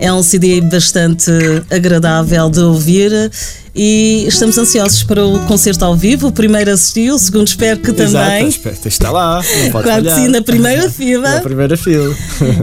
[0.00, 1.30] é um CD bastante
[1.70, 3.30] agradável de ouvir
[3.76, 6.28] e estamos ansiosos para o concerto ao vivo.
[6.28, 8.46] O primeiro assistiu, o segundo espero que também.
[8.46, 9.42] Exato, está lá.
[9.70, 10.16] claro falhar.
[10.16, 11.34] que sim, na primeira fila.
[11.34, 12.16] na primeira fila.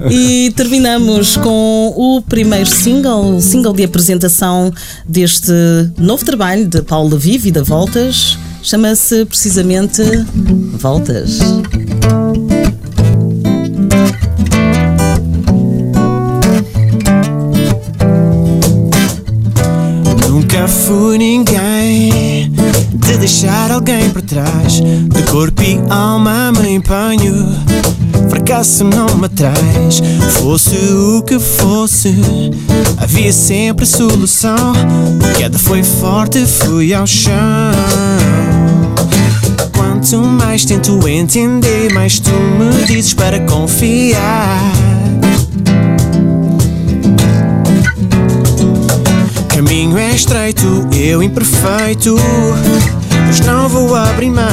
[0.10, 4.74] e terminamos com o primeiro single, o single de apresentação
[5.08, 5.52] deste
[5.96, 8.36] novo trabalho de Paulo Levi, Vida Voltas.
[8.64, 10.02] Chama-se precisamente
[10.78, 11.40] Voltas.
[20.30, 22.52] Nunca fui ninguém
[22.94, 24.80] de deixar alguém para trás.
[24.80, 27.50] De corpo e alma me empenho.
[28.30, 30.02] Fracasso não me traz.
[30.40, 32.16] Fosse o que fosse,
[32.98, 34.74] havia sempre solução.
[35.38, 37.32] Queda foi forte, fui ao chão.
[40.02, 44.60] Quanto mais tento entender, mais tu me dizes para confiar.
[49.48, 52.16] Caminho é estreito, eu imperfeito,
[53.28, 54.44] mas não vou abrir mão.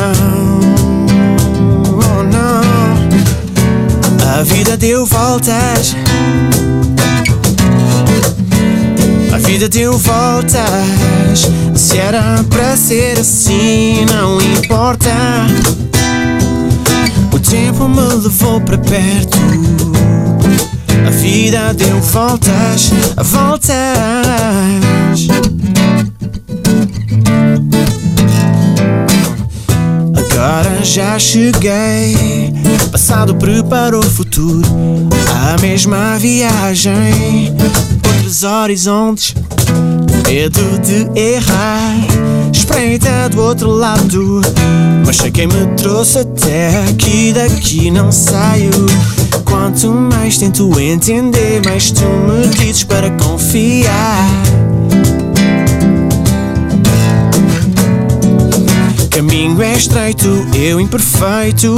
[1.95, 2.61] Oh não,
[4.39, 5.97] a vida deu voltas.
[9.49, 11.49] Vida deu voltas.
[11.75, 15.11] Se era para ser assim, não importa.
[17.33, 19.39] O tempo me levou para perto.
[21.07, 23.79] A vida deu voltas, voltas.
[30.15, 32.53] Agora já cheguei.
[32.93, 34.69] Passado prepara o futuro.
[35.43, 37.57] A mesma viagem.
[38.29, 39.35] Outros horizontes.
[40.27, 41.97] Medo de errar.
[42.53, 44.43] Espreita do outro lado.
[45.07, 47.33] Mas sei quem me trouxe até aqui.
[47.33, 48.71] Daqui não saio.
[49.47, 54.29] Quanto mais tento entender, mais tu me dizes para confiar.
[59.09, 61.77] Caminho é estreito, eu imperfeito,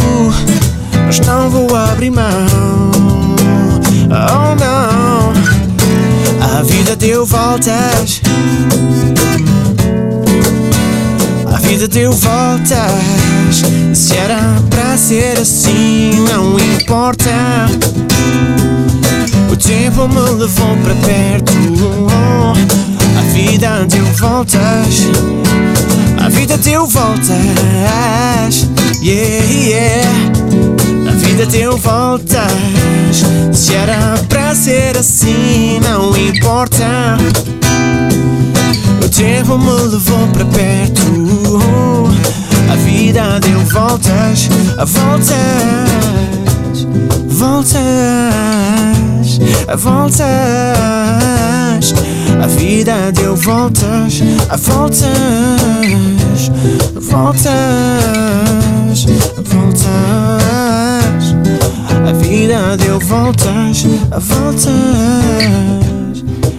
[1.07, 2.91] mas não vou abrir mão.
[4.11, 4.70] Oh não,
[6.53, 8.21] a vida deu voltas.
[11.47, 13.63] A vida deu voltas.
[13.95, 17.31] Se era para ser assim, não importa.
[19.51, 21.53] O tempo me levou para perto.
[23.19, 25.09] A vida deu voltas.
[26.19, 27.37] A vida deu voltas.
[29.03, 30.50] Yeah, yeah.
[31.41, 32.53] Vida deu voltas.
[33.51, 37.17] Se era para ser assim, não importa.
[39.03, 41.01] O tempo me levou para perto.
[42.71, 45.39] A vida deu voltas, a voltas,
[47.27, 47.81] voltas,
[49.67, 50.27] a voltas.
[52.43, 55.09] A vida deu voltas, a voltas,
[57.01, 57.47] voltas,
[59.43, 60.90] voltas.
[62.41, 64.73] Vida deu voltas, voltas,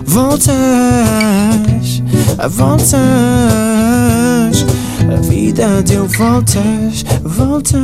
[0.06, 0.54] voltas,
[2.52, 3.02] voltas.
[5.10, 7.82] A vida deu voltas, voltas.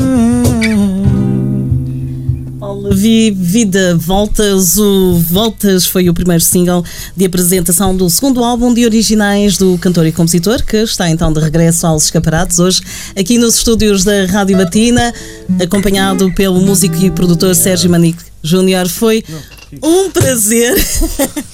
[2.68, 4.78] Paulo Vi, Vida Voltas.
[4.78, 6.84] O Voltas foi o primeiro single
[7.16, 11.40] de apresentação do segundo álbum de originais do cantor e compositor, que está então de
[11.40, 12.82] regresso aos escaparates hoje,
[13.18, 15.14] aqui nos estúdios da Rádio Batina,
[15.64, 18.90] acompanhado pelo músico e produtor Sérgio Manique Júnior.
[18.90, 19.24] Foi
[19.82, 20.76] um prazer.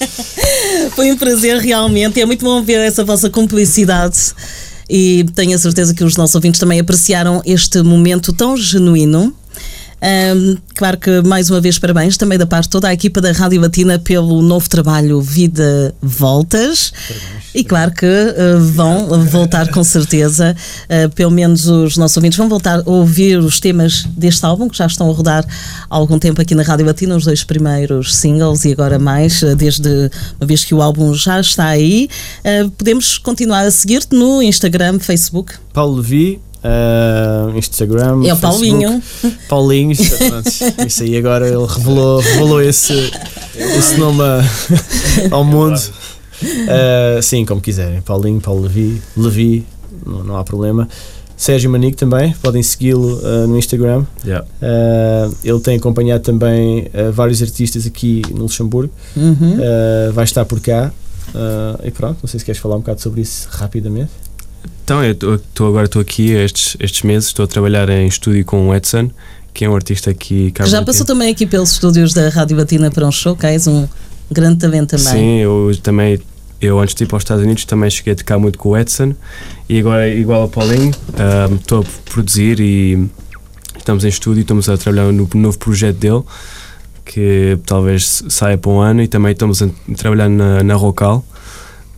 [0.95, 2.19] foi um prazer realmente.
[2.19, 4.33] É muito bom ver essa vossa cumplicidade
[4.89, 9.33] e tenho a certeza que os nossos ouvintes também apreciaram este momento tão genuíno.
[10.03, 13.31] Um, claro que mais uma vez parabéns também da parte de toda a equipa da
[13.31, 16.91] Rádio Latina pelo novo trabalho Vida Voltas.
[16.91, 17.43] Parabéns.
[17.55, 20.53] E claro que uh, vão voltar com certeza,
[20.89, 24.77] uh, pelo menos os nossos ouvintes vão voltar a ouvir os temas deste álbum que
[24.77, 25.45] já estão a rodar
[25.89, 29.55] há algum tempo aqui na Rádio Latina, os dois primeiros singles e agora mais, uh,
[29.55, 32.09] desde uma vez que o álbum já está aí.
[32.77, 35.53] podemos continuar a seguir-te no Instagram, Facebook.
[35.71, 38.25] Paulo Levi, Uh, Instagram.
[38.25, 39.03] É o Paulinho.
[39.49, 43.11] Paulinho, isso aí agora ele revelou, revelou esse,
[43.55, 44.21] esse nome
[45.29, 45.79] ao mundo.
[46.41, 48.01] Uh, sim, como quiserem.
[48.01, 49.65] Paulinho, Paulo Levi, Levi,
[50.05, 50.87] não, não há problema.
[51.35, 54.05] Sérgio Manique também, podem segui-lo uh, no Instagram.
[54.25, 54.45] Yeah.
[54.61, 58.93] Uh, ele tem acompanhado também uh, vários artistas aqui no Luxemburgo.
[59.15, 59.57] Uhum.
[60.13, 60.91] vai estar por cá.
[61.83, 64.11] e pronto, não sei se queres falar um bocado sobre isso rapidamente.
[64.83, 68.69] Então, eu estou agora estou aqui estes, estes meses, estou a trabalhar em estúdio com
[68.69, 69.09] o Edson,
[69.53, 70.51] que é um artista aqui.
[70.51, 73.87] Que já passou também aqui pelos estúdios da Rádio Batina para um showcase, um
[74.29, 75.13] grande talento também.
[75.13, 76.19] Sim, eu também
[76.65, 78.77] eu antes de ir para os Estados Unidos também cheguei a tocar muito com o
[78.77, 79.13] Edson
[79.67, 80.91] e agora igual a Paulinho
[81.59, 83.09] estou um, a produzir e
[83.77, 86.23] estamos em estúdio estamos a trabalhar no novo projeto dele
[87.03, 89.67] que talvez saia para um ano e também estamos a
[89.97, 91.25] trabalhar na, na Rocal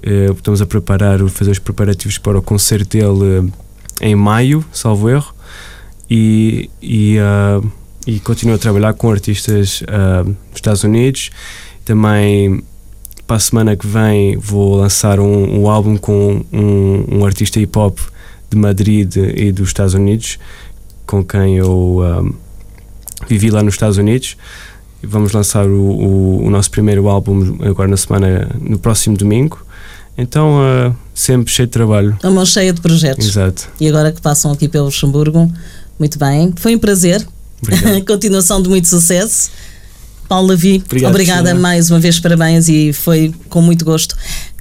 [0.02, 3.52] estamos a preparar fazer os preparativos para o concerto dele
[4.02, 5.34] em maio salvo erro
[6.10, 7.72] e, e, uh,
[8.06, 11.32] e continuo a trabalhar com artistas uh, dos Estados Unidos
[11.84, 12.64] também
[13.28, 17.78] para a semana que vem vou lançar um, um álbum com um, um, artista hip
[17.78, 17.98] hop
[18.50, 20.38] de Madrid e dos Estados Unidos,
[21.08, 22.34] com quem eu um,
[23.28, 24.38] vivi lá nos Estados Unidos.
[25.02, 29.65] Vamos lançar o, o, o, nosso primeiro álbum agora na semana, no próximo domingo.
[30.18, 32.18] Então, uh, sempre cheio de trabalho.
[32.24, 33.28] A mão cheia de projetos.
[33.28, 33.70] Exato.
[33.80, 35.52] E agora que passam aqui pelo Luxemburgo,
[36.00, 36.54] muito bem.
[36.58, 37.26] Foi um prazer.
[38.08, 39.50] Continuação de muito sucesso.
[40.28, 44.16] Paulo Obrigado, obrigada mais uma vez, parabéns e foi com muito gosto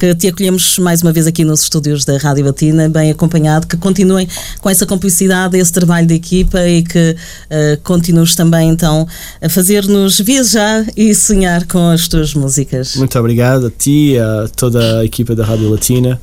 [0.04, 3.74] que te acolhemos mais uma vez aqui nos estúdios da Rádio Batina, bem acompanhado, que
[3.78, 4.28] continuem
[4.60, 9.08] com essa complicidade, esse trabalho de equipa e que uh, continues também então
[9.40, 12.96] a fazer-nos viajar e sonhar com as tuas músicas.
[12.96, 16.20] Muito obrigado a ti, a toda a equipa da Rádio Latina.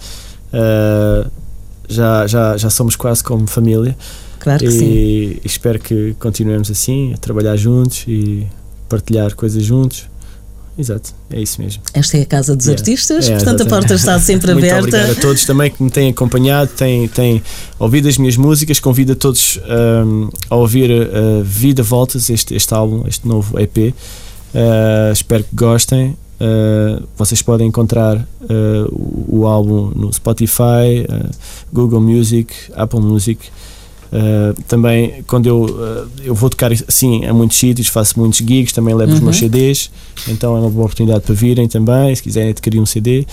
[0.54, 1.28] Uh,
[1.90, 3.98] já, já, já somos quase como família.
[4.40, 4.86] Claro que e, sim.
[4.86, 8.46] E espero que continuemos assim, a trabalhar juntos e
[8.88, 10.11] partilhar coisas juntos.
[10.82, 11.84] Exato, é isso mesmo.
[11.94, 12.82] Esta é a Casa dos yeah.
[12.82, 13.74] Artistas, é, portanto exatamente.
[13.74, 14.88] a porta está sempre Muito aberta.
[14.88, 17.44] Obrigado a todos também que me têm acompanhado, têm, têm
[17.78, 18.80] ouvido as minhas músicas.
[18.80, 19.60] Convido a todos
[20.06, 23.78] um, a ouvir uh, Vida Voltas, este, este álbum, este novo EP.
[23.78, 26.18] Uh, espero que gostem.
[26.42, 31.30] Uh, vocês podem encontrar uh, o, o, álbum no Spotify, uh,
[31.72, 33.52] Google Music, Apple Music.
[34.12, 38.74] Uh, também quando eu, uh, eu vou tocar assim a muitos sítios, faço muitos gigs,
[38.74, 39.18] também levo uhum.
[39.18, 39.44] os meus uhum.
[39.44, 39.90] CDs,
[40.28, 43.26] então é uma boa oportunidade para virem também, se quiserem adquirir um CD.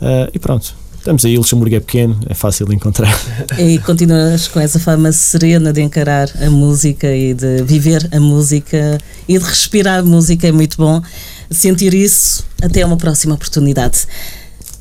[0.00, 3.12] Uh, e pronto, estamos aí, o Luxemburgo é pequeno, é fácil de encontrar.
[3.58, 8.98] E continuas com essa fama serena de encarar a música e de viver a música
[9.26, 11.02] e de respirar a música, é muito bom
[11.50, 12.46] sentir isso.
[12.62, 14.06] Até uma próxima oportunidade.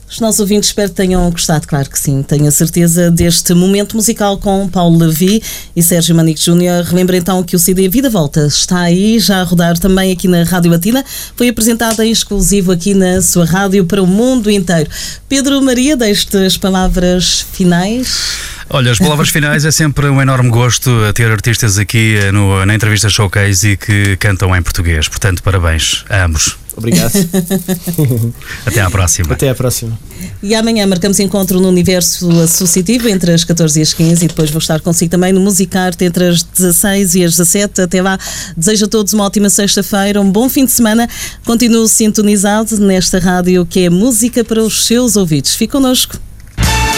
[0.10, 2.24] Os nossos ouvintes espero que tenham gostado, claro que sim.
[2.24, 5.42] Tenho a certeza deste momento musical com Paulo Levi
[5.76, 6.84] e Sérgio Manique Júnior.
[6.84, 10.44] Relembro então que o CD Vida Volta está aí, já a rodar também aqui na
[10.44, 11.06] Rádio Batina.
[11.36, 14.90] Foi apresentado em exclusivo aqui na sua rádio para o mundo inteiro.
[15.30, 18.40] Pedro Maria, deixe as palavras finais.
[18.72, 22.74] Olha, as palavras finais é sempre um enorme gosto ter artistas aqui eh, no, na
[22.76, 25.08] entrevista Showcase e que cantam em português.
[25.08, 26.56] Portanto, parabéns a ambos.
[26.76, 27.12] Obrigado.
[28.66, 29.34] Até à próxima.
[29.34, 29.98] Até à próxima.
[30.42, 34.50] E amanhã marcamos encontro no Universo Associativo entre as 14 e as 15 e depois
[34.50, 37.82] vou estar consigo também no Musicarte entre as 16 e as 17.
[37.82, 38.18] Até lá,
[38.56, 41.08] desejo a todos uma ótima sexta-feira, um bom fim de semana.
[41.46, 45.56] Continuo sintonizado nesta rádio que é música para os seus ouvidos.
[45.56, 46.18] Fique connosco.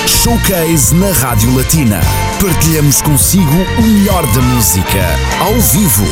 [0.07, 1.99] Showcase na Rádio Latina.
[2.39, 3.43] Partilhamos consigo
[3.77, 4.99] o melhor da música,
[5.39, 6.05] ao vivo.